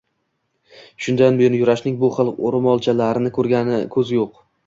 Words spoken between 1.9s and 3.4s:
bu xil roʻmolchalarni